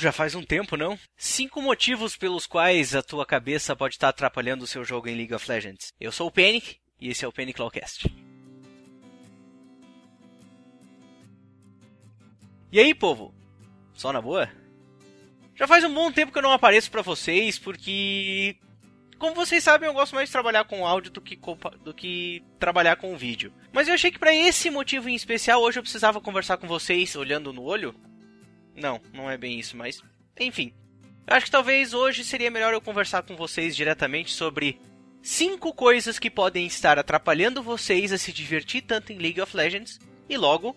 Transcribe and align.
já 0.00 0.12
faz 0.12 0.34
um 0.34 0.42
tempo, 0.42 0.76
não? 0.76 0.98
Cinco 1.16 1.60
motivos 1.60 2.16
pelos 2.16 2.46
quais 2.46 2.94
a 2.94 3.02
tua 3.02 3.24
cabeça 3.24 3.74
pode 3.76 3.94
estar 3.94 4.08
atrapalhando 4.08 4.64
o 4.64 4.66
seu 4.66 4.84
jogo 4.84 5.08
em 5.08 5.16
League 5.16 5.34
of 5.34 5.50
Legends. 5.50 5.92
Eu 6.00 6.12
sou 6.12 6.28
o 6.28 6.30
Panic 6.30 6.76
e 7.00 7.08
esse 7.08 7.24
é 7.24 7.28
o 7.28 7.32
Panic 7.32 7.60
Lawcast. 7.60 8.12
E 12.72 12.80
aí, 12.80 12.94
povo? 12.94 13.34
Só 13.92 14.12
na 14.12 14.20
boa? 14.20 14.50
Já 15.54 15.66
faz 15.66 15.84
um 15.84 15.94
bom 15.94 16.10
tempo 16.10 16.32
que 16.32 16.38
eu 16.38 16.42
não 16.42 16.52
apareço 16.52 16.90
para 16.90 17.02
vocês, 17.02 17.58
porque 17.58 18.56
como 19.18 19.34
vocês 19.34 19.62
sabem, 19.62 19.88
eu 19.88 19.94
gosto 19.94 20.14
mais 20.14 20.28
de 20.28 20.32
trabalhar 20.32 20.64
com 20.64 20.86
áudio 20.86 21.12
do 21.12 21.20
que, 21.20 21.38
do 21.82 21.94
que 21.94 22.42
trabalhar 22.58 22.96
com 22.96 23.16
vídeo. 23.16 23.52
Mas 23.72 23.86
eu 23.86 23.94
achei 23.94 24.10
que 24.10 24.18
para 24.18 24.34
esse 24.34 24.70
motivo 24.70 25.08
em 25.08 25.14
especial, 25.14 25.62
hoje 25.62 25.78
eu 25.78 25.82
precisava 25.82 26.20
conversar 26.20 26.56
com 26.56 26.66
vocês 26.66 27.14
olhando 27.14 27.52
no 27.52 27.62
olho. 27.62 27.94
Não, 28.74 29.00
não 29.12 29.30
é 29.30 29.36
bem 29.36 29.58
isso, 29.58 29.76
mas. 29.76 30.02
Enfim. 30.38 30.72
Eu 31.26 31.36
acho 31.36 31.46
que 31.46 31.52
talvez 31.52 31.94
hoje 31.94 32.22
seria 32.22 32.50
melhor 32.50 32.74
eu 32.74 32.80
conversar 32.80 33.22
com 33.22 33.34
vocês 33.34 33.74
diretamente 33.74 34.32
sobre 34.32 34.78
cinco 35.22 35.72
coisas 35.72 36.18
que 36.18 36.30
podem 36.30 36.66
estar 36.66 36.98
atrapalhando 36.98 37.62
vocês 37.62 38.12
a 38.12 38.18
se 38.18 38.30
divertir 38.30 38.82
tanto 38.82 39.10
em 39.10 39.18
League 39.18 39.40
of 39.40 39.56
Legends. 39.56 39.98
E 40.28 40.36
logo, 40.36 40.76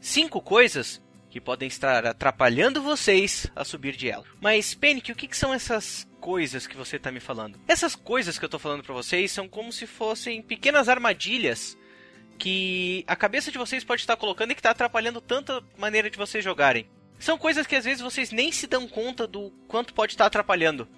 cinco 0.00 0.40
coisas 0.42 1.00
que 1.30 1.40
podem 1.40 1.68
estar 1.68 2.06
atrapalhando 2.06 2.82
vocês 2.82 3.46
a 3.54 3.64
subir 3.64 3.96
de 3.96 4.10
elo. 4.10 4.26
Mas, 4.40 4.74
Panic, 4.74 5.12
o 5.12 5.14
que, 5.14 5.28
que 5.28 5.36
são 5.36 5.52
essas 5.52 6.06
coisas 6.20 6.66
que 6.66 6.76
você 6.76 6.96
está 6.96 7.10
me 7.10 7.20
falando? 7.20 7.58
Essas 7.66 7.94
coisas 7.94 8.38
que 8.38 8.44
eu 8.44 8.48
estou 8.48 8.60
falando 8.60 8.82
para 8.82 8.94
vocês 8.94 9.32
são 9.32 9.48
como 9.48 9.72
se 9.72 9.86
fossem 9.86 10.42
pequenas 10.42 10.88
armadilhas 10.88 11.76
que 12.38 13.04
a 13.06 13.16
cabeça 13.16 13.50
de 13.50 13.58
vocês 13.58 13.82
pode 13.82 14.02
estar 14.02 14.16
colocando 14.16 14.50
e 14.50 14.54
que 14.54 14.60
está 14.60 14.70
atrapalhando 14.70 15.20
tanta 15.20 15.62
maneira 15.76 16.10
de 16.10 16.18
vocês 16.18 16.44
jogarem. 16.44 16.86
São 17.18 17.38
coisas 17.38 17.66
que 17.66 17.76
às 17.76 17.84
vezes 17.84 18.02
vocês 18.02 18.30
nem 18.30 18.52
se 18.52 18.66
dão 18.66 18.86
conta 18.86 19.26
do 19.26 19.50
quanto 19.68 19.94
pode 19.94 20.12
estar 20.12 20.26
atrapalhando. 20.26 20.88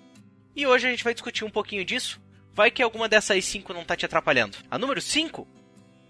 E 0.55 0.67
hoje 0.67 0.87
a 0.87 0.91
gente 0.91 1.05
vai 1.05 1.15
discutir 1.15 1.45
um 1.45 1.51
pouquinho 1.51 1.85
disso. 1.85 2.21
Vai 2.53 2.71
que 2.71 2.83
alguma 2.83 3.09
dessas 3.09 3.45
cinco 3.45 3.73
não 3.73 3.83
está 3.83 3.97
te 3.97 4.05
atrapalhando. 4.05 4.59
A 4.69 4.77
número 4.79 5.01
5 5.01 5.47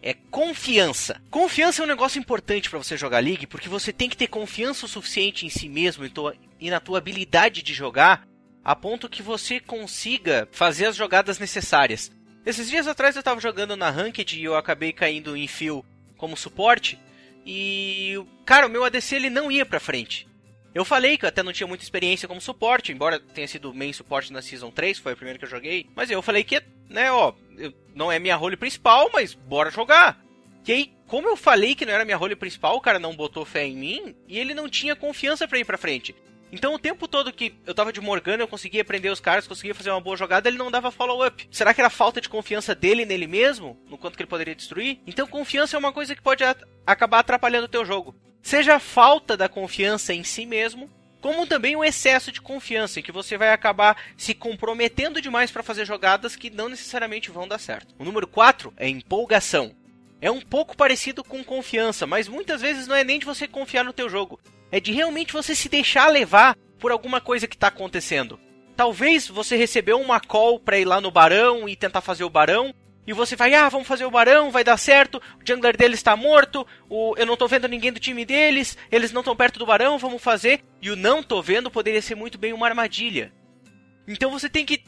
é 0.02 0.14
confiança. 0.14 1.20
Confiança 1.30 1.82
é 1.82 1.84
um 1.84 1.88
negócio 1.88 2.18
importante 2.18 2.70
para 2.70 2.78
você 2.78 2.96
jogar 2.96 3.22
League, 3.22 3.46
porque 3.46 3.68
você 3.68 3.92
tem 3.92 4.08
que 4.08 4.16
ter 4.16 4.28
confiança 4.28 4.86
o 4.86 4.88
suficiente 4.88 5.44
em 5.44 5.50
si 5.50 5.68
mesmo 5.68 6.04
e, 6.04 6.08
tua, 6.08 6.34
e 6.58 6.70
na 6.70 6.80
tua 6.80 6.98
habilidade 6.98 7.62
de 7.62 7.74
jogar, 7.74 8.26
a 8.64 8.74
ponto 8.74 9.08
que 9.08 9.22
você 9.22 9.60
consiga 9.60 10.48
fazer 10.50 10.86
as 10.86 10.96
jogadas 10.96 11.38
necessárias. 11.38 12.10
Esses 12.46 12.68
dias 12.70 12.86
atrás 12.86 13.14
eu 13.14 13.20
estava 13.20 13.40
jogando 13.40 13.76
na 13.76 13.90
Ranked 13.90 14.38
e 14.38 14.44
eu 14.44 14.56
acabei 14.56 14.92
caindo 14.92 15.36
em 15.36 15.46
fio 15.46 15.84
como 16.16 16.36
suporte, 16.36 16.98
e 17.50 18.22
cara, 18.44 18.66
o 18.66 18.70
meu 18.70 18.84
ADC 18.84 19.16
ele 19.16 19.30
não 19.30 19.50
ia 19.50 19.64
para 19.64 19.80
frente. 19.80 20.28
Eu 20.74 20.84
falei 20.84 21.16
que 21.16 21.24
eu 21.24 21.30
até 21.30 21.42
não 21.42 21.50
tinha 21.50 21.66
muita 21.66 21.82
experiência 21.82 22.28
como 22.28 22.42
suporte, 22.42 22.92
embora 22.92 23.18
tenha 23.18 23.48
sido 23.48 23.72
main 23.72 23.90
suporte 23.90 24.30
na 24.30 24.42
Season 24.42 24.70
3, 24.70 24.98
foi 24.98 25.14
a 25.14 25.16
primeira 25.16 25.38
que 25.38 25.46
eu 25.46 25.48
joguei. 25.48 25.86
Mas 25.96 26.10
eu 26.10 26.20
falei 26.20 26.44
que, 26.44 26.62
né, 26.90 27.10
ó, 27.10 27.32
não 27.94 28.12
é 28.12 28.18
minha 28.18 28.36
role 28.36 28.54
principal, 28.54 29.08
mas 29.14 29.32
bora 29.32 29.70
jogar. 29.70 30.22
E 30.66 30.72
aí, 30.72 30.92
como 31.06 31.26
eu 31.26 31.38
falei 31.38 31.74
que 31.74 31.86
não 31.86 31.94
era 31.94 32.04
minha 32.04 32.18
role 32.18 32.36
principal, 32.36 32.76
o 32.76 32.82
cara 32.82 32.98
não 32.98 33.16
botou 33.16 33.46
fé 33.46 33.64
em 33.64 33.74
mim 33.74 34.14
e 34.28 34.38
ele 34.38 34.52
não 34.52 34.68
tinha 34.68 34.94
confiança 34.94 35.48
para 35.48 35.58
ir 35.58 35.64
pra 35.64 35.78
frente. 35.78 36.14
Então 36.50 36.74
o 36.74 36.78
tempo 36.78 37.06
todo 37.06 37.32
que 37.32 37.54
eu 37.66 37.74
tava 37.74 37.92
de 37.92 38.00
Morgana, 38.00 38.42
eu 38.42 38.48
conseguia 38.48 38.84
prender 38.84 39.12
os 39.12 39.20
caras, 39.20 39.46
conseguia 39.46 39.74
fazer 39.74 39.90
uma 39.90 40.00
boa 40.00 40.16
jogada, 40.16 40.48
ele 40.48 40.58
não 40.58 40.70
dava 40.70 40.90
follow-up. 40.90 41.46
Será 41.50 41.74
que 41.74 41.80
era 41.80 41.90
falta 41.90 42.20
de 42.20 42.28
confiança 42.28 42.74
dele 42.74 43.04
nele 43.04 43.26
mesmo? 43.26 43.78
No 43.88 43.98
quanto 43.98 44.16
que 44.16 44.22
ele 44.22 44.30
poderia 44.30 44.54
destruir? 44.54 45.00
Então 45.06 45.26
confiança 45.26 45.76
é 45.76 45.78
uma 45.78 45.92
coisa 45.92 46.14
que 46.14 46.22
pode 46.22 46.42
acabar 46.86 47.18
atrapalhando 47.20 47.66
o 47.66 47.70
teu 47.70 47.84
jogo. 47.84 48.16
Seja 48.40 48.76
a 48.76 48.80
falta 48.80 49.36
da 49.36 49.48
confiança 49.48 50.14
em 50.14 50.24
si 50.24 50.46
mesmo, 50.46 50.90
como 51.20 51.46
também 51.46 51.74
o 51.74 51.84
excesso 51.84 52.30
de 52.30 52.40
confiança, 52.40 53.00
em 53.00 53.02
que 53.02 53.12
você 53.12 53.36
vai 53.36 53.52
acabar 53.52 54.00
se 54.16 54.32
comprometendo 54.32 55.20
demais 55.20 55.50
para 55.50 55.64
fazer 55.64 55.84
jogadas 55.84 56.36
que 56.36 56.48
não 56.48 56.68
necessariamente 56.68 57.30
vão 57.30 57.48
dar 57.48 57.58
certo. 57.58 57.94
O 57.98 58.04
número 58.04 58.26
4 58.26 58.72
é 58.76 58.88
empolgação. 58.88 59.74
É 60.20 60.30
um 60.30 60.40
pouco 60.40 60.76
parecido 60.76 61.22
com 61.22 61.44
confiança, 61.44 62.06
mas 62.06 62.28
muitas 62.28 62.60
vezes 62.60 62.86
não 62.86 62.94
é 62.94 63.04
nem 63.04 63.18
de 63.18 63.26
você 63.26 63.46
confiar 63.46 63.84
no 63.84 63.92
teu 63.92 64.08
jogo, 64.08 64.40
é 64.70 64.80
de 64.80 64.92
realmente 64.92 65.32
você 65.32 65.54
se 65.54 65.68
deixar 65.68 66.08
levar 66.08 66.56
por 66.78 66.92
alguma 66.92 67.20
coisa 67.20 67.46
que 67.46 67.56
está 67.56 67.68
acontecendo. 67.68 68.38
Talvez 68.76 69.26
você 69.26 69.56
recebeu 69.56 70.00
uma 70.00 70.20
call 70.20 70.60
para 70.60 70.78
ir 70.78 70.84
lá 70.84 71.00
no 71.00 71.10
barão 71.10 71.68
e 71.68 71.74
tentar 71.74 72.00
fazer 72.00 72.24
o 72.24 72.30
barão, 72.30 72.72
e 73.08 73.12
você 73.14 73.34
vai, 73.34 73.54
ah, 73.54 73.70
vamos 73.70 73.88
fazer 73.88 74.04
o 74.04 74.10
barão, 74.10 74.50
vai 74.50 74.62
dar 74.62 74.76
certo, 74.76 75.16
o 75.16 75.42
jungler 75.42 75.74
deles 75.74 75.98
está 75.98 76.14
morto, 76.14 76.66
o, 76.90 77.14
eu 77.16 77.24
não 77.24 77.38
tô 77.38 77.48
vendo 77.48 77.66
ninguém 77.66 77.90
do 77.90 77.98
time 77.98 78.22
deles, 78.22 78.76
eles 78.92 79.12
não 79.12 79.22
estão 79.22 79.34
perto 79.34 79.58
do 79.58 79.64
barão, 79.64 79.96
vamos 79.96 80.22
fazer. 80.22 80.62
E 80.82 80.90
o 80.90 80.96
não 80.96 81.22
tô 81.22 81.40
vendo 81.40 81.70
poderia 81.70 82.02
ser 82.02 82.14
muito 82.14 82.36
bem 82.36 82.52
uma 82.52 82.66
armadilha. 82.66 83.32
Então 84.06 84.30
você 84.30 84.46
tem 84.46 84.66
que 84.66 84.84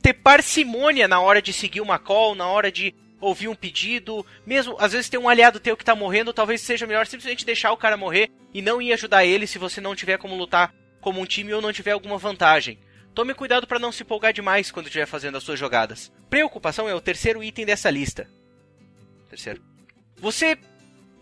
ter 0.00 0.14
parcimônia 0.14 1.06
na 1.06 1.20
hora 1.20 1.42
de 1.42 1.52
seguir 1.52 1.82
uma 1.82 1.98
call, 1.98 2.34
na 2.34 2.46
hora 2.46 2.72
de 2.72 2.94
ouvir 3.20 3.48
um 3.48 3.54
pedido, 3.54 4.24
mesmo 4.46 4.76
às 4.78 4.92
vezes 4.92 5.08
tem 5.08 5.20
um 5.20 5.28
aliado 5.28 5.60
teu 5.60 5.76
que 5.76 5.84
tá 5.84 5.94
morrendo, 5.94 6.32
talvez 6.32 6.60
seja 6.60 6.86
melhor 6.86 7.06
simplesmente 7.06 7.44
deixar 7.44 7.70
o 7.72 7.76
cara 7.76 7.96
morrer 7.96 8.30
e 8.54 8.62
não 8.62 8.80
ir 8.80 8.92
ajudar 8.92 9.24
ele 9.24 9.46
se 9.46 9.58
você 9.58 9.80
não 9.80 9.94
tiver 9.94 10.18
como 10.18 10.34
lutar 10.34 10.74
como 11.00 11.20
um 11.20 11.26
time 11.26 11.52
ou 11.52 11.62
não 11.62 11.72
tiver 11.72 11.92
alguma 11.92 12.18
vantagem. 12.18 12.78
Tome 13.14 13.34
cuidado 13.34 13.66
para 13.66 13.78
não 13.78 13.90
se 13.90 14.02
empolgar 14.02 14.32
demais 14.32 14.70
quando 14.70 14.86
estiver 14.86 15.06
fazendo 15.06 15.36
as 15.36 15.42
suas 15.42 15.58
jogadas. 15.58 16.12
Preocupação 16.28 16.88
é 16.88 16.94
o 16.94 17.00
terceiro 17.00 17.42
item 17.42 17.66
dessa 17.66 17.90
lista. 17.90 18.28
Terceiro. 19.28 19.62
Você, 20.16 20.58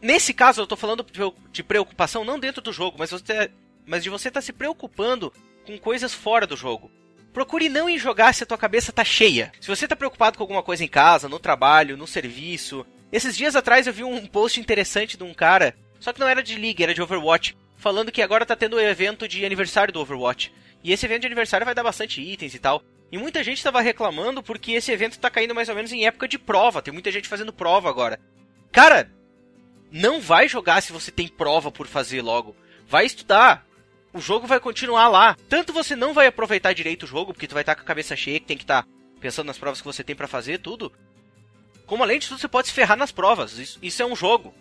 nesse 0.00 0.34
caso, 0.34 0.60
eu 0.60 0.64
estou 0.64 0.76
falando 0.76 1.06
de 1.50 1.62
preocupação 1.62 2.25
não 2.25 2.38
dentro 2.38 2.60
do 2.60 2.72
jogo, 2.72 2.97
mas, 2.98 3.10
você, 3.10 3.50
mas 3.87 4.03
de 4.03 4.10
você 4.10 4.28
estar 4.28 4.41
tá 4.41 4.44
se 4.44 4.53
preocupando 4.53 5.32
com 5.64 5.78
coisas 5.78 6.12
fora 6.12 6.47
do 6.47 6.56
jogo. 6.56 6.91
Procure 7.38 7.69
não 7.69 7.88
ir 7.88 8.00
jogar 8.00 8.34
se 8.34 8.43
a 8.43 8.47
tua 8.47 8.59
cabeça 8.59 8.91
tá 8.91 9.04
cheia. 9.04 9.53
Se 9.60 9.69
você 9.69 9.87
tá 9.87 9.94
preocupado 9.94 10.37
com 10.37 10.43
alguma 10.43 10.60
coisa 10.60 10.82
em 10.82 10.88
casa, 10.88 11.28
no 11.28 11.38
trabalho, 11.38 11.97
no 11.97 12.04
serviço. 12.04 12.84
Esses 13.12 13.37
dias 13.37 13.54
atrás 13.54 13.87
eu 13.87 13.93
vi 13.93 14.03
um 14.03 14.26
post 14.26 14.59
interessante 14.59 15.16
de 15.16 15.22
um 15.22 15.32
cara, 15.32 15.76
só 16.00 16.12
que 16.12 16.19
não 16.19 16.26
era 16.26 16.43
de 16.43 16.56
League, 16.56 16.82
era 16.82 16.93
de 16.93 17.00
Overwatch, 17.00 17.56
falando 17.76 18.10
que 18.10 18.22
agora 18.22 18.44
tá 18.44 18.56
tendo 18.56 18.75
o 18.75 18.78
um 18.78 18.81
evento 18.81 19.28
de 19.28 19.47
aniversário 19.47 19.94
do 19.94 20.00
Overwatch. 20.00 20.53
E 20.82 20.91
esse 20.91 21.06
evento 21.06 21.21
de 21.21 21.26
aniversário 21.28 21.65
vai 21.65 21.76
dar 21.76 21.84
bastante 21.84 22.21
itens 22.21 22.54
e 22.56 22.59
tal. 22.59 22.82
E 23.12 23.16
muita 23.16 23.44
gente 23.44 23.59
estava 23.59 23.81
reclamando 23.81 24.43
porque 24.43 24.72
esse 24.72 24.91
evento 24.91 25.12
está 25.12 25.31
caindo 25.31 25.55
mais 25.55 25.69
ou 25.69 25.76
menos 25.76 25.93
em 25.93 26.06
época 26.06 26.26
de 26.26 26.41
prova. 26.41 26.82
Tem 26.82 26.93
muita 26.93 27.12
gente 27.12 27.28
fazendo 27.28 27.53
prova 27.53 27.88
agora. 27.88 28.19
Cara, 28.72 29.12
não 29.93 30.20
vai 30.20 30.49
jogar 30.49 30.81
se 30.81 30.91
você 30.91 31.12
tem 31.12 31.28
prova 31.28 31.70
por 31.70 31.87
fazer 31.87 32.20
logo. 32.20 32.56
Vai 32.84 33.06
estudar. 33.06 33.65
O 34.12 34.20
jogo 34.20 34.46
vai 34.46 34.58
continuar 34.58 35.08
lá. 35.08 35.36
Tanto 35.48 35.72
você 35.72 35.94
não 35.94 36.14
vai 36.14 36.26
aproveitar 36.26 36.72
direito 36.72 37.02
o 37.04 37.06
jogo, 37.06 37.32
porque 37.32 37.46
tu 37.46 37.54
vai 37.54 37.62
estar 37.62 37.74
tá 37.74 37.80
com 37.80 37.84
a 37.84 37.88
cabeça 37.88 38.16
cheia, 38.16 38.41
que 38.41 38.46
tem 38.46 38.56
que 38.56 38.64
estar 38.64 38.82
tá 38.82 38.88
pensando 39.20 39.46
nas 39.46 39.58
provas 39.58 39.80
que 39.80 39.86
você 39.86 40.02
tem 40.02 40.16
para 40.16 40.28
fazer, 40.28 40.58
tudo. 40.58 40.92
Como 41.86 42.02
além 42.02 42.19
de 42.19 42.28
tudo, 42.28 42.41
você 42.41 42.48
pode 42.48 42.69
se 42.69 42.74
ferrar 42.74 42.96
nas 42.96 43.12
provas. 43.12 43.58
Isso, 43.58 43.78
isso 43.82 44.02
é 44.02 44.06
um 44.06 44.16
jogo. 44.16 44.54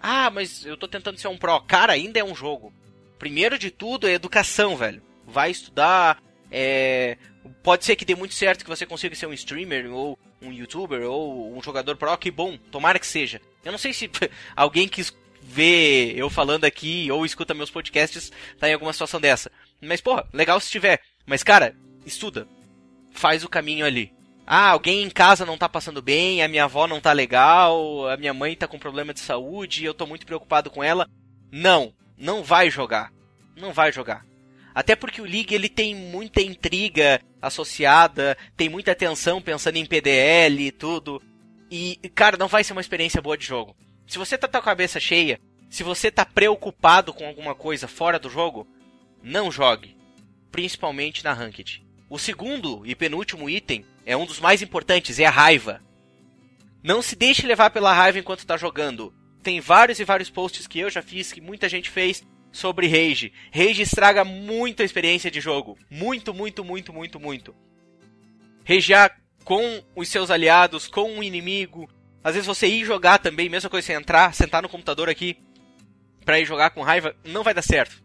Ah, 0.00 0.30
mas 0.30 0.64
eu 0.64 0.76
tô 0.76 0.86
tentando 0.86 1.18
ser 1.18 1.28
um 1.28 1.36
pro. 1.36 1.60
Cara, 1.62 1.92
ainda 1.92 2.18
é 2.18 2.24
um 2.24 2.34
jogo. 2.34 2.72
Primeiro 3.18 3.58
de 3.58 3.70
tudo 3.70 4.06
é 4.06 4.12
educação, 4.12 4.76
velho. 4.76 5.02
Vai 5.26 5.50
estudar. 5.50 6.22
É... 6.50 7.16
Pode 7.62 7.84
ser 7.84 7.96
que 7.96 8.04
dê 8.04 8.14
muito 8.14 8.34
certo 8.34 8.64
que 8.64 8.70
você 8.70 8.86
consiga 8.86 9.14
ser 9.14 9.26
um 9.26 9.32
streamer 9.32 9.92
ou 9.92 10.18
um 10.40 10.52
youtuber 10.52 11.02
ou 11.02 11.56
um 11.56 11.62
jogador 11.62 11.96
pro, 11.96 12.16
que 12.18 12.30
bom, 12.30 12.56
tomara 12.70 12.98
que 12.98 13.06
seja. 13.06 13.40
Eu 13.64 13.72
não 13.72 13.78
sei 13.78 13.92
se 13.92 14.10
alguém 14.54 14.88
que 14.88 15.04
vê 15.46 16.12
eu 16.16 16.28
falando 16.28 16.64
aqui 16.64 17.10
ou 17.10 17.24
escuta 17.24 17.54
meus 17.54 17.70
podcasts 17.70 18.30
tá 18.58 18.68
em 18.68 18.74
alguma 18.74 18.92
situação 18.92 19.20
dessa. 19.20 19.50
Mas, 19.80 20.00
porra, 20.00 20.26
legal 20.32 20.60
se 20.60 20.70
tiver. 20.70 21.00
Mas, 21.24 21.42
cara, 21.42 21.74
estuda. 22.04 22.46
Faz 23.12 23.44
o 23.44 23.48
caminho 23.48 23.86
ali. 23.86 24.12
Ah, 24.46 24.70
alguém 24.70 25.02
em 25.02 25.10
casa 25.10 25.44
não 25.44 25.58
tá 25.58 25.68
passando 25.68 26.00
bem, 26.00 26.42
a 26.42 26.48
minha 26.48 26.64
avó 26.64 26.86
não 26.86 27.00
tá 27.00 27.12
legal, 27.12 28.08
a 28.08 28.16
minha 28.16 28.32
mãe 28.32 28.54
tá 28.54 28.68
com 28.68 28.78
problema 28.78 29.12
de 29.12 29.20
saúde, 29.20 29.84
eu 29.84 29.94
tô 29.94 30.06
muito 30.06 30.24
preocupado 30.24 30.70
com 30.70 30.84
ela. 30.84 31.08
Não 31.50 31.92
não 32.16 32.42
vai 32.42 32.70
jogar. 32.70 33.12
Não 33.54 33.72
vai 33.72 33.92
jogar. 33.92 34.24
Até 34.74 34.94
porque 34.94 35.20
o 35.20 35.24
League 35.24 35.54
ele 35.54 35.68
tem 35.68 35.94
muita 35.94 36.40
intriga 36.40 37.20
associada, 37.40 38.36
tem 38.56 38.68
muita 38.68 38.92
atenção 38.92 39.40
pensando 39.40 39.76
em 39.76 39.86
PDL 39.86 40.66
e 40.66 40.72
tudo. 40.72 41.22
E, 41.70 41.96
cara, 42.14 42.36
não 42.36 42.48
vai 42.48 42.62
ser 42.62 42.72
uma 42.72 42.80
experiência 42.80 43.22
boa 43.22 43.36
de 43.36 43.46
jogo. 43.46 43.74
Se 44.06 44.18
você 44.18 44.38
tá 44.38 44.48
com 44.48 44.56
a 44.56 44.62
cabeça 44.62 45.00
cheia, 45.00 45.40
se 45.68 45.82
você 45.82 46.10
tá 46.10 46.24
preocupado 46.24 47.12
com 47.12 47.26
alguma 47.26 47.54
coisa 47.54 47.88
fora 47.88 48.18
do 48.18 48.30
jogo, 48.30 48.66
não 49.22 49.50
jogue. 49.50 49.96
Principalmente 50.50 51.24
na 51.24 51.32
Ranked. 51.32 51.84
O 52.08 52.18
segundo 52.18 52.86
e 52.86 52.94
penúltimo 52.94 53.50
item 53.50 53.84
é 54.04 54.16
um 54.16 54.26
dos 54.26 54.40
mais 54.40 54.62
importantes, 54.62 55.18
é 55.18 55.26
a 55.26 55.30
raiva. 55.30 55.82
Não 56.82 57.02
se 57.02 57.16
deixe 57.16 57.46
levar 57.46 57.70
pela 57.70 57.92
raiva 57.92 58.18
enquanto 58.18 58.40
está 58.40 58.56
jogando 58.56 59.12
tem 59.46 59.60
vários 59.60 60.00
e 60.00 60.04
vários 60.04 60.28
posts 60.28 60.66
que 60.66 60.80
eu 60.80 60.90
já 60.90 61.00
fiz, 61.00 61.32
que 61.32 61.40
muita 61.40 61.68
gente 61.68 61.88
fez 61.88 62.26
sobre 62.50 62.88
Rage. 62.88 63.32
Rage 63.54 63.80
estraga 63.80 64.24
muito 64.24 64.82
a 64.82 64.84
experiência 64.84 65.30
de 65.30 65.40
jogo. 65.40 65.78
Muito, 65.88 66.34
muito, 66.34 66.64
muito, 66.64 66.92
muito, 66.92 67.20
muito. 67.20 67.54
Ragear 68.68 69.16
com 69.44 69.84
os 69.94 70.08
seus 70.08 70.32
aliados, 70.32 70.88
com 70.88 71.16
o 71.16 71.22
inimigo. 71.22 71.88
Às 72.26 72.34
vezes 72.34 72.46
você 72.48 72.66
ir 72.66 72.84
jogar 72.84 73.18
também, 73.18 73.48
mesma 73.48 73.70
coisa 73.70 73.86
você 73.86 73.92
entrar, 73.92 74.34
sentar 74.34 74.60
no 74.60 74.68
computador 74.68 75.08
aqui 75.08 75.36
pra 76.24 76.40
ir 76.40 76.44
jogar 76.44 76.70
com 76.70 76.82
raiva, 76.82 77.14
não 77.24 77.44
vai 77.44 77.54
dar 77.54 77.62
certo. 77.62 78.02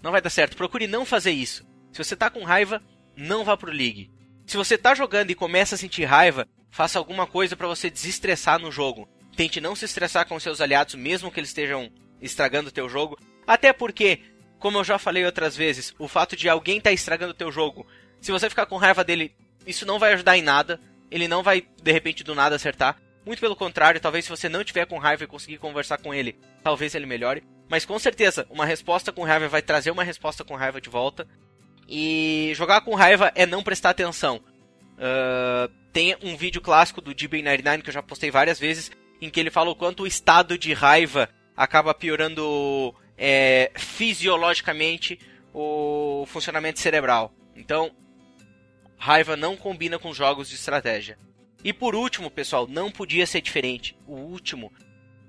Não 0.00 0.12
vai 0.12 0.22
dar 0.22 0.30
certo. 0.30 0.56
Procure 0.56 0.86
não 0.86 1.04
fazer 1.04 1.32
isso. 1.32 1.66
Se 1.90 1.98
você 1.98 2.14
tá 2.14 2.30
com 2.30 2.44
raiva, 2.44 2.80
não 3.16 3.44
vá 3.44 3.56
pro 3.56 3.72
League. 3.72 4.08
Se 4.46 4.56
você 4.56 4.78
tá 4.78 4.94
jogando 4.94 5.32
e 5.32 5.34
começa 5.34 5.74
a 5.74 5.78
sentir 5.78 6.04
raiva, 6.04 6.46
faça 6.70 6.96
alguma 6.96 7.26
coisa 7.26 7.56
para 7.56 7.66
você 7.66 7.90
desestressar 7.90 8.60
no 8.60 8.70
jogo. 8.70 9.08
Tente 9.34 9.60
não 9.60 9.74
se 9.74 9.84
estressar 9.84 10.28
com 10.28 10.38
seus 10.38 10.60
aliados, 10.60 10.94
mesmo 10.94 11.28
que 11.32 11.40
eles 11.40 11.50
estejam 11.50 11.90
estragando 12.22 12.68
o 12.68 12.72
teu 12.72 12.88
jogo. 12.88 13.18
Até 13.44 13.72
porque, 13.72 14.20
como 14.60 14.78
eu 14.78 14.84
já 14.84 14.96
falei 14.96 15.26
outras 15.26 15.56
vezes, 15.56 15.92
o 15.98 16.06
fato 16.06 16.36
de 16.36 16.48
alguém 16.48 16.78
estar 16.78 16.90
tá 16.90 16.94
estragando 16.94 17.32
o 17.32 17.36
teu 17.36 17.50
jogo, 17.50 17.84
se 18.20 18.30
você 18.30 18.48
ficar 18.48 18.66
com 18.66 18.76
raiva 18.76 19.02
dele, 19.02 19.34
isso 19.66 19.84
não 19.84 19.98
vai 19.98 20.12
ajudar 20.12 20.38
em 20.38 20.42
nada. 20.42 20.80
Ele 21.10 21.26
não 21.26 21.42
vai, 21.42 21.66
de 21.82 21.90
repente, 21.90 22.22
do 22.22 22.32
nada 22.32 22.54
acertar. 22.54 23.04
Muito 23.26 23.40
pelo 23.40 23.56
contrário, 23.56 24.00
talvez 24.00 24.24
se 24.24 24.30
você 24.30 24.48
não 24.48 24.62
tiver 24.62 24.86
com 24.86 24.98
raiva 24.98 25.24
e 25.24 25.26
conseguir 25.26 25.58
conversar 25.58 25.98
com 25.98 26.14
ele, 26.14 26.38
talvez 26.62 26.94
ele 26.94 27.06
melhore. 27.06 27.42
Mas 27.68 27.84
com 27.84 27.98
certeza, 27.98 28.46
uma 28.48 28.64
resposta 28.64 29.12
com 29.12 29.24
raiva 29.24 29.48
vai 29.48 29.60
trazer 29.60 29.90
uma 29.90 30.04
resposta 30.04 30.44
com 30.44 30.54
raiva 30.54 30.80
de 30.80 30.88
volta. 30.88 31.26
E 31.88 32.52
jogar 32.54 32.82
com 32.82 32.94
raiva 32.94 33.32
é 33.34 33.44
não 33.44 33.64
prestar 33.64 33.90
atenção. 33.90 34.36
Uh, 34.36 35.68
tem 35.92 36.16
um 36.22 36.36
vídeo 36.36 36.60
clássico 36.60 37.00
do 37.00 37.12
DB99 37.12 37.82
que 37.82 37.90
eu 37.90 37.94
já 37.94 38.02
postei 38.02 38.30
várias 38.30 38.60
vezes, 38.60 38.92
em 39.20 39.28
que 39.28 39.40
ele 39.40 39.50
fala 39.50 39.70
o 39.70 39.76
quanto 39.76 40.04
o 40.04 40.06
estado 40.06 40.56
de 40.56 40.72
raiva 40.72 41.28
acaba 41.56 41.92
piorando 41.92 42.94
é, 43.18 43.72
fisiologicamente 43.74 45.18
o 45.52 46.24
funcionamento 46.26 46.78
cerebral. 46.78 47.32
Então, 47.56 47.90
raiva 48.96 49.36
não 49.36 49.56
combina 49.56 49.98
com 49.98 50.12
jogos 50.12 50.48
de 50.48 50.54
estratégia. 50.54 51.18
E 51.64 51.72
por 51.72 51.94
último, 51.94 52.30
pessoal, 52.30 52.66
não 52.66 52.90
podia 52.90 53.26
ser 53.26 53.40
diferente. 53.40 53.96
O 54.06 54.14
último, 54.14 54.72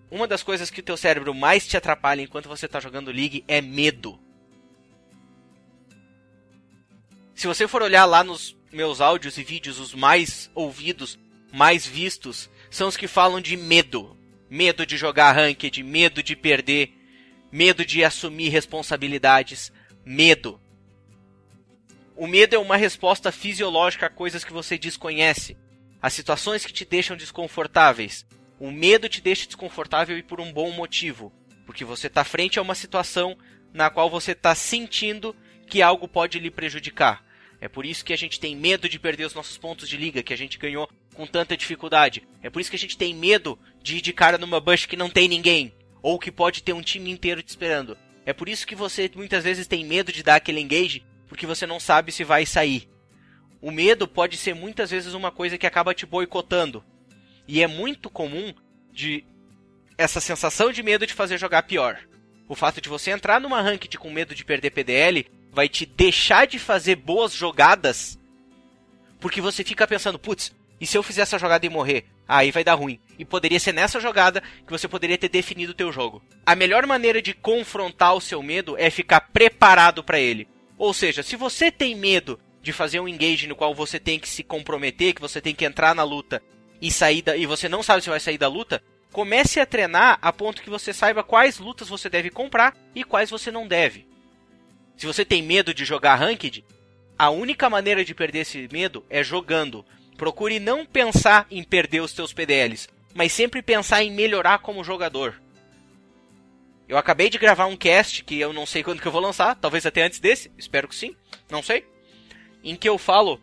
uma 0.09 0.27
das 0.27 0.43
coisas 0.43 0.69
que 0.69 0.79
o 0.79 0.83
teu 0.83 0.95
cérebro 0.95 1.33
mais 1.33 1.67
te 1.67 1.75
atrapalha 1.75 2.21
enquanto 2.21 2.49
você 2.49 2.65
está 2.65 2.79
jogando 2.79 3.11
League 3.11 3.43
é 3.47 3.61
medo. 3.61 4.19
Se 7.35 7.45
você 7.45 7.67
for 7.67 7.81
olhar 7.81 8.05
lá 8.05 8.23
nos 8.23 8.57
meus 8.71 8.99
áudios 9.01 9.37
e 9.37 9.43
vídeos, 9.43 9.79
os 9.79 9.93
mais 9.93 10.49
ouvidos, 10.55 11.19
mais 11.53 11.85
vistos, 11.85 12.49
são 12.69 12.87
os 12.87 12.97
que 12.97 13.07
falam 13.07 13.41
de 13.41 13.55
medo. 13.55 14.17
Medo 14.49 14.85
de 14.85 14.95
jogar 14.95 15.33
ranked, 15.33 15.83
medo 15.83 16.23
de 16.23 16.35
perder, 16.35 16.93
medo 17.51 17.85
de 17.85 18.03
assumir 18.03 18.49
responsabilidades, 18.49 19.71
medo. 20.05 20.59
O 22.15 22.25
medo 22.25 22.55
é 22.55 22.59
uma 22.59 22.77
resposta 22.77 23.31
fisiológica 23.31 24.05
a 24.05 24.09
coisas 24.09 24.43
que 24.43 24.53
você 24.53 24.77
desconhece, 24.77 25.57
a 26.01 26.09
situações 26.09 26.65
que 26.65 26.73
te 26.73 26.85
deixam 26.85 27.17
desconfortáveis. 27.17 28.25
O 28.59 28.71
medo 28.71 29.07
te 29.07 29.21
deixa 29.21 29.45
desconfortável 29.45 30.17
e 30.17 30.23
por 30.23 30.39
um 30.39 30.51
bom 30.51 30.71
motivo, 30.71 31.31
porque 31.65 31.85
você 31.85 32.07
está 32.07 32.23
frente 32.23 32.57
a 32.57 32.61
uma 32.61 32.75
situação 32.75 33.37
na 33.73 33.89
qual 33.89 34.09
você 34.09 34.31
está 34.31 34.55
sentindo 34.55 35.35
que 35.67 35.81
algo 35.81 36.07
pode 36.07 36.39
lhe 36.39 36.49
prejudicar. 36.49 37.23
É 37.59 37.67
por 37.67 37.85
isso 37.85 38.05
que 38.05 38.13
a 38.13 38.17
gente 38.17 38.39
tem 38.39 38.55
medo 38.55 38.87
de 38.87 38.99
perder 38.99 39.25
os 39.25 39.33
nossos 39.33 39.57
pontos 39.57 39.89
de 39.89 39.97
liga 39.97 40.23
que 40.23 40.33
a 40.33 40.37
gente 40.37 40.57
ganhou 40.57 40.89
com 41.13 41.25
tanta 41.25 41.57
dificuldade. 41.57 42.27
É 42.41 42.49
por 42.49 42.61
isso 42.61 42.69
que 42.69 42.75
a 42.75 42.79
gente 42.79 42.97
tem 42.97 43.13
medo 43.13 43.59
de 43.81 43.97
ir 43.97 44.01
de 44.01 44.13
cara 44.13 44.37
numa 44.37 44.59
bush 44.59 44.85
que 44.85 44.95
não 44.95 45.09
tem 45.09 45.27
ninguém, 45.27 45.73
ou 46.01 46.19
que 46.19 46.31
pode 46.31 46.61
ter 46.61 46.73
um 46.73 46.81
time 46.81 47.09
inteiro 47.09 47.41
te 47.41 47.49
esperando. 47.49 47.97
É 48.25 48.33
por 48.33 48.47
isso 48.47 48.67
que 48.67 48.75
você 48.75 49.09
muitas 49.15 49.43
vezes 49.43 49.67
tem 49.67 49.85
medo 49.85 50.11
de 50.11 50.21
dar 50.21 50.35
aquele 50.35 50.59
engage, 50.59 51.03
porque 51.27 51.47
você 51.47 51.65
não 51.65 51.79
sabe 51.79 52.11
se 52.11 52.23
vai 52.23 52.45
sair. 52.45 52.87
O 53.61 53.71
medo 53.71 54.07
pode 54.07 54.37
ser 54.37 54.53
muitas 54.53 54.91
vezes 54.91 55.13
uma 55.13 55.31
coisa 55.31 55.57
que 55.57 55.67
acaba 55.67 55.93
te 55.93 56.05
boicotando. 56.05 56.83
E 57.47 57.63
é 57.63 57.67
muito 57.67 58.09
comum 58.09 58.53
de 58.91 59.23
essa 59.97 60.19
sensação 60.19 60.71
de 60.71 60.83
medo 60.83 61.07
de 61.07 61.13
fazer 61.13 61.37
jogar 61.37 61.63
pior. 61.63 61.99
O 62.47 62.55
fato 62.55 62.79
de 62.79 62.89
você 62.89 63.11
entrar 63.11 63.41
numa 63.41 63.61
ranked 63.61 63.97
com 63.97 64.11
medo 64.11 64.35
de 64.35 64.45
perder 64.45 64.71
PDL 64.71 65.25
vai 65.51 65.67
te 65.67 65.85
deixar 65.85 66.45
de 66.45 66.59
fazer 66.59 66.95
boas 66.95 67.33
jogadas 67.33 68.17
porque 69.19 69.41
você 69.41 69.63
fica 69.63 69.87
pensando, 69.87 70.19
putz, 70.19 70.53
e 70.79 70.85
se 70.85 70.97
eu 70.97 71.03
fizer 71.03 71.21
essa 71.23 71.39
jogada 71.39 71.65
e 71.65 71.69
morrer? 71.69 72.05
Aí 72.27 72.51
vai 72.51 72.63
dar 72.63 72.75
ruim. 72.75 72.99
E 73.17 73.25
poderia 73.25 73.59
ser 73.59 73.71
nessa 73.71 73.99
jogada 73.99 74.43
que 74.65 74.71
você 74.71 74.87
poderia 74.87 75.17
ter 75.17 75.29
definido 75.29 75.71
o 75.71 75.75
teu 75.75 75.91
jogo. 75.91 76.21
A 76.45 76.55
melhor 76.55 76.85
maneira 76.85 77.21
de 77.21 77.33
confrontar 77.33 78.13
o 78.13 78.21
seu 78.21 78.43
medo 78.43 78.77
é 78.77 78.89
ficar 78.89 79.21
preparado 79.21 80.03
para 80.03 80.19
ele. 80.19 80.47
Ou 80.77 80.93
seja, 80.93 81.23
se 81.23 81.35
você 81.35 81.71
tem 81.71 81.95
medo 81.95 82.39
de 82.67 82.73
fazer 82.73 82.99
um 82.99 83.07
engage 83.07 83.47
no 83.47 83.55
qual 83.55 83.73
você 83.73 83.97
tem 83.97 84.19
que 84.19 84.27
se 84.27 84.43
comprometer, 84.43 85.13
que 85.13 85.21
você 85.21 85.39
tem 85.39 85.55
que 85.55 85.63
entrar 85.63 85.95
na 85.95 86.03
luta 86.03 86.43
e 86.81 86.91
sair 86.91 87.21
da, 87.21 87.37
e 87.37 87.45
você 87.45 87.69
não 87.69 87.81
sabe 87.81 88.03
se 88.03 88.09
vai 88.09 88.19
sair 88.19 88.37
da 88.37 88.49
luta, 88.49 88.83
comece 89.09 89.61
a 89.61 89.65
treinar 89.65 90.19
a 90.21 90.33
ponto 90.33 90.61
que 90.61 90.69
você 90.69 90.91
saiba 90.91 91.23
quais 91.23 91.59
lutas 91.59 91.87
você 91.87 92.09
deve 92.09 92.29
comprar 92.29 92.75
e 92.93 93.05
quais 93.05 93.29
você 93.29 93.49
não 93.51 93.65
deve. 93.65 94.05
Se 94.97 95.05
você 95.05 95.23
tem 95.23 95.41
medo 95.41 95.73
de 95.73 95.85
jogar 95.85 96.15
ranked, 96.15 96.65
a 97.17 97.29
única 97.29 97.69
maneira 97.69 98.03
de 98.03 98.13
perder 98.13 98.39
esse 98.39 98.67
medo 98.69 99.05
é 99.09 99.23
jogando. 99.23 99.85
Procure 100.17 100.59
não 100.59 100.85
pensar 100.85 101.47
em 101.49 101.63
perder 101.63 102.01
os 102.01 102.11
teus 102.11 102.33
PDLs, 102.33 102.89
mas 103.15 103.31
sempre 103.31 103.61
pensar 103.61 104.03
em 104.03 104.11
melhorar 104.11 104.59
como 104.59 104.83
jogador. 104.83 105.41
Eu 106.85 106.97
acabei 106.97 107.29
de 107.29 107.37
gravar 107.37 107.67
um 107.67 107.77
cast 107.77 108.25
que 108.25 108.37
eu 108.37 108.51
não 108.51 108.65
sei 108.65 108.83
quando 108.83 108.99
que 108.99 109.07
eu 109.07 109.11
vou 109.11 109.21
lançar, 109.21 109.55
talvez 109.55 109.85
até 109.85 110.03
antes 110.03 110.19
desse, 110.19 110.51
espero 110.57 110.89
que 110.89 110.95
sim, 110.95 111.15
não 111.49 111.63
sei. 111.63 111.85
Em 112.63 112.75
que 112.75 112.89
eu 112.89 112.97
falo, 112.97 113.39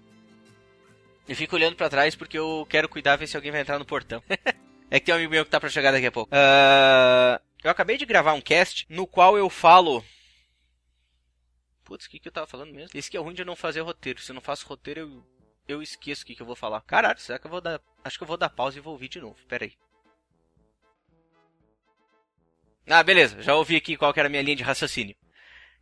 eu 1.29 1.37
fico 1.37 1.57
olhando 1.57 1.77
para 1.77 1.89
trás 1.89 2.15
porque 2.15 2.39
eu 2.39 2.67
quero 2.69 2.89
cuidar 2.89 3.17
ver 3.17 3.27
se 3.27 3.37
alguém 3.37 3.53
vai 3.53 3.61
entrar 3.61 3.79
no 3.79 3.85
portão. 3.85 4.23
é 4.91 5.01
que 5.01 5.07
tem 5.07 5.15
um 5.15 5.19
amigo 5.19 5.33
meu 5.33 5.45
que 5.45 5.51
tá 5.51 5.61
para 5.61 5.69
chegar 5.69 5.93
daqui 5.93 6.07
a 6.07 6.13
pouco. 6.13 6.35
Uh, 6.35 7.41
eu 7.63 7.71
acabei 7.71 7.97
de 7.97 8.05
gravar 8.05 8.35
um 8.35 8.41
cast 8.41 8.87
no 8.89 9.07
qual 9.07 9.39
eu 9.39 9.49
falo 9.49 10.05
Putz, 11.85 12.07
o 12.07 12.11
que, 12.11 12.19
que 12.19 12.27
eu 12.27 12.33
tava 12.33 12.47
falando 12.47 12.73
mesmo? 12.73 12.91
Esse 12.99 13.11
que 13.11 13.17
é 13.17 13.21
ruim 13.21 13.35
de 13.35 13.43
eu 13.43 13.47
não 13.47 13.55
fazer 13.55 13.83
roteiro. 13.83 14.21
Se 14.21 14.33
eu 14.33 14.35
não 14.35 14.41
faço 14.41 14.67
roteiro, 14.67 15.01
eu, 15.01 15.27
eu 15.69 15.83
esqueço 15.83 16.23
o 16.23 16.27
que, 16.27 16.35
que 16.35 16.41
eu 16.41 16.47
vou 16.47 16.57
falar. 16.57 16.81
Caralho, 16.81 17.19
será 17.21 17.39
que 17.39 17.47
eu 17.47 17.51
vou 17.51 17.61
dar. 17.61 17.81
Acho 18.03 18.17
que 18.17 18.25
eu 18.25 18.29
vou 18.29 18.39
dar 18.39 18.49
pausa 18.49 18.79
e 18.79 18.81
vou 18.81 18.95
ouvir 18.95 19.09
de 19.09 19.21
novo. 19.21 19.37
Pera 19.47 19.65
aí. 19.65 19.75
Ah, 22.87 23.03
beleza. 23.03 23.43
Já 23.43 23.55
ouvi 23.55 23.77
aqui 23.77 23.97
qual 23.97 24.13
era 24.17 24.29
a 24.29 24.31
minha 24.31 24.43
linha 24.43 24.57
de 24.57 24.63
raciocínio. 24.63 25.15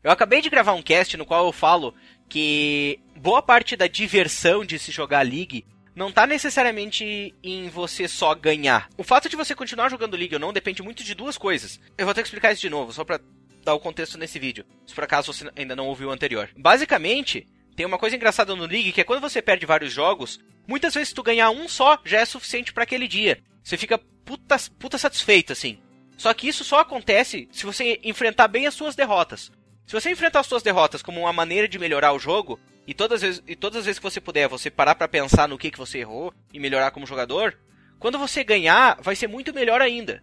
Eu 0.02 0.10
acabei 0.10 0.40
de 0.40 0.50
gravar 0.50 0.72
um 0.72 0.82
cast 0.82 1.16
no 1.16 1.24
qual 1.24 1.46
eu 1.46 1.52
falo 1.52 1.94
que 2.32 2.98
boa 3.14 3.42
parte 3.42 3.76
da 3.76 3.86
diversão 3.86 4.64
de 4.64 4.78
se 4.78 4.90
jogar 4.90 5.20
League 5.20 5.66
não 5.94 6.08
está 6.08 6.26
necessariamente 6.26 7.34
em 7.42 7.68
você 7.68 8.08
só 8.08 8.34
ganhar. 8.34 8.88
O 8.96 9.04
fato 9.04 9.28
de 9.28 9.36
você 9.36 9.54
continuar 9.54 9.90
jogando 9.90 10.16
League 10.16 10.34
ou 10.34 10.40
não 10.40 10.50
depende 10.50 10.82
muito 10.82 11.04
de 11.04 11.14
duas 11.14 11.36
coisas. 11.36 11.78
Eu 11.98 12.06
vou 12.06 12.14
ter 12.14 12.22
que 12.22 12.28
explicar 12.28 12.50
isso 12.50 12.62
de 12.62 12.70
novo, 12.70 12.90
só 12.90 13.04
pra 13.04 13.20
dar 13.62 13.74
o 13.74 13.78
contexto 13.80 14.16
nesse 14.16 14.38
vídeo, 14.38 14.64
se 14.86 14.94
por 14.94 15.04
acaso 15.04 15.30
você 15.30 15.46
ainda 15.54 15.76
não 15.76 15.88
ouviu 15.88 16.08
o 16.08 16.10
anterior. 16.10 16.48
Basicamente, 16.56 17.46
tem 17.76 17.84
uma 17.84 17.98
coisa 17.98 18.16
engraçada 18.16 18.56
no 18.56 18.64
League 18.64 18.92
que 18.92 19.02
é 19.02 19.04
quando 19.04 19.20
você 19.20 19.42
perde 19.42 19.66
vários 19.66 19.92
jogos, 19.92 20.40
muitas 20.66 20.94
vezes 20.94 21.12
tu 21.12 21.22
ganhar 21.22 21.50
um 21.50 21.68
só 21.68 22.00
já 22.02 22.20
é 22.20 22.24
suficiente 22.24 22.72
para 22.72 22.84
aquele 22.84 23.06
dia. 23.06 23.42
Você 23.62 23.76
fica 23.76 23.98
puta, 24.24 24.56
puta 24.78 24.96
satisfeito, 24.96 25.52
assim. 25.52 25.78
Só 26.16 26.32
que 26.32 26.48
isso 26.48 26.64
só 26.64 26.78
acontece 26.80 27.46
se 27.52 27.66
você 27.66 28.00
enfrentar 28.02 28.48
bem 28.48 28.66
as 28.66 28.72
suas 28.72 28.96
derrotas. 28.96 29.52
Se 29.86 29.92
você 29.92 30.10
enfrentar 30.10 30.40
as 30.40 30.46
suas 30.46 30.62
derrotas 30.62 31.02
como 31.02 31.20
uma 31.20 31.32
maneira 31.32 31.68
de 31.68 31.78
melhorar 31.78 32.12
o 32.12 32.18
jogo, 32.18 32.58
e 32.86 32.94
todas 32.94 33.16
as 33.16 33.22
vezes, 33.22 33.42
e 33.46 33.56
todas 33.56 33.80
as 33.80 33.84
vezes 33.86 33.98
que 33.98 34.02
você 34.02 34.20
puder, 34.20 34.48
você 34.48 34.70
parar 34.70 34.94
para 34.94 35.08
pensar 35.08 35.48
no 35.48 35.58
que, 35.58 35.70
que 35.70 35.78
você 35.78 35.98
errou 35.98 36.32
e 36.52 36.58
melhorar 36.58 36.90
como 36.90 37.06
jogador, 37.06 37.56
quando 37.98 38.18
você 38.18 38.42
ganhar, 38.42 39.00
vai 39.00 39.14
ser 39.14 39.28
muito 39.28 39.54
melhor 39.54 39.80
ainda. 39.80 40.22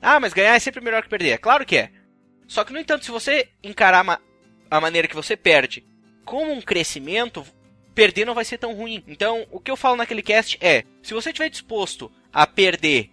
Ah, 0.00 0.20
mas 0.20 0.32
ganhar 0.32 0.54
é 0.54 0.58
sempre 0.58 0.82
melhor 0.82 1.02
que 1.02 1.08
perder. 1.08 1.30
É 1.30 1.38
claro 1.38 1.66
que 1.66 1.76
é. 1.76 1.90
Só 2.46 2.64
que, 2.64 2.72
no 2.72 2.78
entanto, 2.78 3.04
se 3.04 3.10
você 3.10 3.48
encarar 3.62 4.20
a 4.70 4.80
maneira 4.80 5.08
que 5.08 5.14
você 5.14 5.36
perde 5.36 5.84
como 6.24 6.52
um 6.52 6.60
crescimento, 6.60 7.44
perder 7.94 8.24
não 8.24 8.34
vai 8.34 8.44
ser 8.44 8.58
tão 8.58 8.74
ruim. 8.74 9.02
Então, 9.06 9.46
o 9.50 9.60
que 9.60 9.70
eu 9.70 9.76
falo 9.76 9.96
naquele 9.96 10.22
cast 10.22 10.56
é: 10.60 10.84
se 11.02 11.12
você 11.12 11.30
estiver 11.30 11.48
disposto 11.48 12.10
a 12.32 12.46
perder 12.46 13.10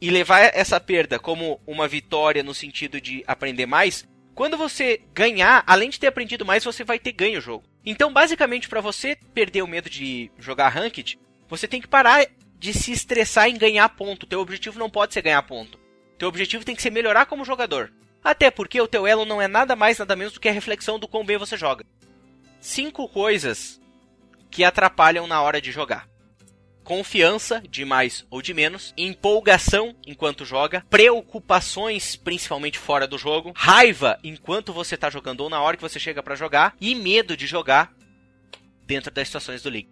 e 0.00 0.10
levar 0.10 0.40
essa 0.40 0.80
perda 0.80 1.18
como 1.18 1.60
uma 1.66 1.86
vitória 1.86 2.42
no 2.42 2.54
sentido 2.54 3.00
de 3.00 3.22
aprender 3.26 3.66
mais, 3.66 4.06
quando 4.34 4.56
você 4.56 5.00
ganhar, 5.14 5.62
além 5.66 5.88
de 5.88 6.00
ter 6.00 6.08
aprendido 6.08 6.44
mais, 6.44 6.64
você 6.64 6.82
vai 6.82 6.98
ter 6.98 7.12
ganho 7.12 7.38
o 7.38 7.42
jogo. 7.42 7.64
Então, 7.84 8.12
basicamente, 8.12 8.68
para 8.68 8.80
você 8.80 9.16
perder 9.32 9.62
o 9.62 9.66
medo 9.66 9.88
de 9.88 10.30
jogar 10.38 10.68
ranked, 10.68 11.18
você 11.48 11.68
tem 11.68 11.80
que 11.80 11.86
parar 11.86 12.26
de 12.58 12.72
se 12.72 12.92
estressar 12.92 13.48
em 13.48 13.58
ganhar 13.58 13.88
ponto. 13.90 14.26
Teu 14.26 14.40
objetivo 14.40 14.78
não 14.78 14.90
pode 14.90 15.14
ser 15.14 15.22
ganhar 15.22 15.42
ponto. 15.42 15.78
Teu 16.18 16.28
objetivo 16.28 16.64
tem 16.64 16.74
que 16.74 16.82
ser 16.82 16.90
melhorar 16.90 17.26
como 17.26 17.44
jogador. 17.44 17.92
Até 18.22 18.50
porque 18.50 18.80
o 18.80 18.88
teu 18.88 19.06
elo 19.06 19.24
não 19.26 19.40
é 19.40 19.46
nada 19.46 19.76
mais 19.76 19.98
nada 19.98 20.16
menos 20.16 20.32
do 20.32 20.40
que 20.40 20.48
a 20.48 20.52
reflexão 20.52 20.98
do 20.98 21.06
quão 21.06 21.24
bem 21.24 21.36
você 21.36 21.56
joga. 21.56 21.84
Cinco 22.60 23.06
coisas 23.06 23.80
que 24.50 24.64
atrapalham 24.64 25.26
na 25.26 25.42
hora 25.42 25.60
de 25.60 25.70
jogar. 25.70 26.08
Confiança, 26.84 27.62
de 27.68 27.82
mais 27.84 28.26
ou 28.30 28.42
de 28.42 28.52
menos, 28.52 28.92
empolgação 28.96 29.96
enquanto 30.06 30.44
joga, 30.44 30.84
preocupações, 30.90 32.14
principalmente 32.14 32.78
fora 32.78 33.06
do 33.06 33.16
jogo, 33.16 33.52
raiva 33.56 34.18
enquanto 34.22 34.72
você 34.72 34.94
está 34.94 35.08
jogando 35.08 35.40
ou 35.40 35.50
na 35.50 35.60
hora 35.60 35.76
que 35.76 35.82
você 35.82 35.98
chega 35.98 36.22
para 36.22 36.36
jogar 36.36 36.76
e 36.78 36.94
medo 36.94 37.36
de 37.36 37.46
jogar 37.46 37.90
dentro 38.86 39.10
das 39.10 39.28
situações 39.28 39.62
do 39.62 39.70
League. 39.70 39.88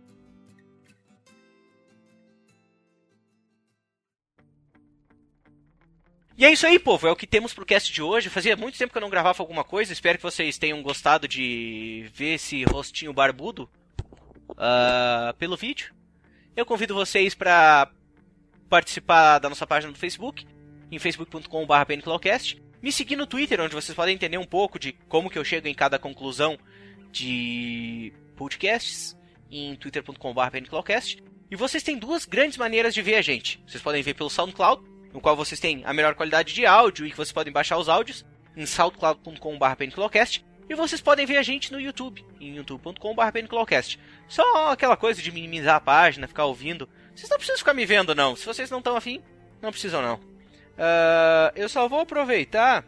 E 6.37 6.45
é 6.45 6.53
isso 6.53 6.67
aí, 6.67 6.79
povo. 6.79 7.07
É 7.07 7.11
o 7.11 7.17
que 7.17 7.27
temos 7.27 7.55
pro 7.55 7.65
cast 7.65 7.93
de 7.93 8.03
hoje. 8.03 8.29
Fazia 8.29 8.57
muito 8.57 8.77
tempo 8.77 8.93
que 8.93 8.99
eu 8.99 9.03
não 9.03 9.11
gravava 9.11 9.43
alguma 9.43 9.63
coisa. 9.63 9.93
Espero 9.93 10.19
que 10.19 10.25
vocês 10.25 10.59
tenham 10.59 10.83
gostado 10.83 11.29
de 11.29 12.11
ver 12.13 12.35
esse 12.35 12.65
rostinho 12.65 13.13
barbudo 13.13 13.71
uh, 14.51 15.33
pelo 15.39 15.57
vídeo. 15.57 15.95
Eu 16.55 16.67
convido 16.67 16.95
vocês 16.95 17.35
para 17.35 17.91
participar 18.69 19.39
da 19.39 19.49
nossa 19.49 19.67
página 19.67 19.91
no 19.91 19.99
Facebook, 19.99 20.47
em 20.91 20.99
facebook.com.br 20.99 21.87
pnclawcast. 21.87 22.63
Me 22.83 22.93
seguir 22.93 23.17
no 23.17 23.27
Twitter, 23.27 23.61
onde 23.61 23.75
vocês 23.75 23.95
podem 23.95 24.15
entender 24.15 24.39
um 24.39 24.45
pouco 24.45 24.79
de 24.79 24.93
como 25.09 25.31
que 25.31 25.39
eu 25.39 25.45
chego 25.45 25.69
em 25.69 25.75
cada 25.75 25.99
conclusão 25.99 26.59
de 27.11 28.13
podcasts, 28.37 29.17
em 29.51 29.77
twitter.com.br 29.77 30.51
pnclawcast. 30.51 31.23
E 31.51 31.57
vocês 31.57 31.83
têm 31.83 31.99
duas 31.99 32.25
grandes 32.25 32.59
maneiras 32.59 32.93
de 32.93 33.03
ver 33.03 33.15
a 33.15 33.23
gente. 33.23 33.63
Vocês 33.67 33.83
podem 33.83 34.03
ver 34.03 34.15
pelo 34.15 34.31
SoundCloud, 34.31 34.83
no 35.13 35.21
qual 35.21 35.37
vocês 35.37 35.61
têm 35.61 35.83
a 35.85 35.93
melhor 35.93 36.15
qualidade 36.15 36.53
de 36.55 36.67
áudio 36.67 37.07
e 37.07 37.11
que 37.11 37.17
vocês 37.17 37.33
podem 37.33 37.53
baixar 37.53 37.79
os 37.79 37.89
áudios 37.89 38.25
em 38.57 38.67
soundcloud.com.br 38.67 39.77
pnclawcast. 39.79 40.45
E 40.69 40.75
vocês 40.75 41.01
podem 41.01 41.27
ver 41.27 41.37
a 41.37 41.43
gente 41.43 41.73
no 41.73 41.81
YouTube, 41.81 42.25
em 42.41 42.57
youtube.com.br. 42.57 43.99
Só 44.29 44.71
aquela 44.71 44.97
coisa 44.97 45.21
de 45.21 45.33
minimizar 45.33 45.77
a 45.77 45.81
página, 45.81 46.29
ficar 46.29 46.47
ouvindo. 46.47 46.89
Vocês 47.15 47.29
não 47.29 47.37
precisam 47.37 47.59
ficar 47.59 47.75
me 47.75 47.85
vendo, 47.85 48.15
não. 48.15 48.35
Se 48.37 48.47
vocês 48.47 48.71
não 48.71 48.79
estão 48.79 48.97
afim, 48.97 49.23
não 49.61 49.71
precisam, 49.71 50.01
não. 50.01 50.15
Uh, 50.15 51.53
eu 51.55 51.69
só 51.69 51.87
vou 51.89 52.01
aproveitar 52.01 52.85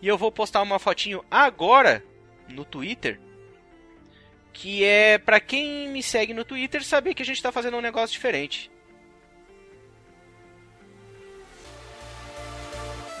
e 0.00 0.06
eu 0.06 0.16
vou 0.16 0.30
postar 0.30 0.62
uma 0.62 0.78
fotinho 0.78 1.24
agora 1.30 2.04
no 2.48 2.64
Twitter 2.64 3.18
que 4.54 4.84
é 4.84 5.18
para 5.18 5.40
quem 5.40 5.88
me 5.88 6.02
segue 6.02 6.32
no 6.32 6.44
Twitter 6.44 6.82
saber 6.84 7.12
que 7.12 7.22
a 7.22 7.26
gente 7.26 7.36
está 7.36 7.50
fazendo 7.50 7.76
um 7.76 7.82
negócio 7.82 8.14
diferente. 8.14 8.70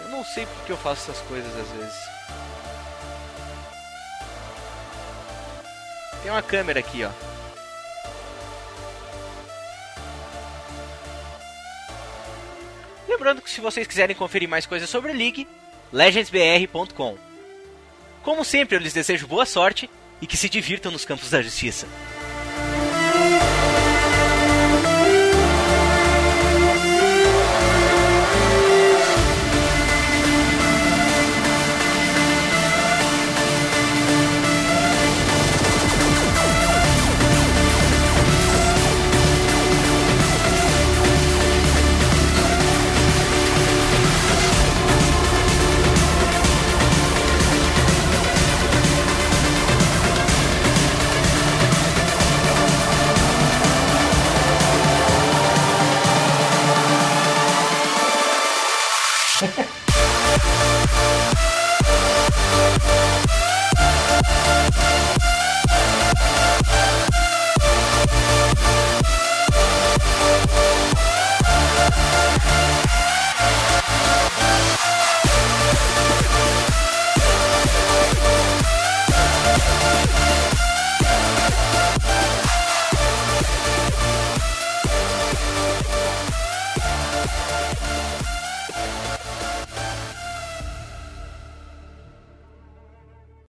Eu 0.02 0.08
não 0.10 0.24
sei 0.24 0.46
porque 0.46 0.72
eu 0.72 0.76
faço 0.76 1.10
essas 1.10 1.20
coisas 1.26 1.54
às 1.56 1.70
vezes. 1.72 2.13
Tem 6.24 6.32
uma 6.32 6.42
câmera 6.42 6.80
aqui, 6.80 7.04
ó. 7.04 7.10
Lembrando 13.06 13.42
que 13.42 13.50
se 13.50 13.60
vocês 13.60 13.86
quiserem 13.86 14.16
conferir 14.16 14.48
mais 14.48 14.64
coisas 14.64 14.88
sobre 14.88 15.12
a 15.12 15.14
League, 15.14 15.46
legendsbr.com. 15.92 17.18
Como 18.22 18.42
sempre, 18.42 18.74
eu 18.74 18.80
lhes 18.80 18.94
desejo 18.94 19.26
boa 19.26 19.44
sorte 19.44 19.90
e 20.22 20.26
que 20.26 20.38
se 20.38 20.48
divirtam 20.48 20.90
nos 20.90 21.04
campos 21.04 21.28
da 21.28 21.42
justiça. 21.42 21.86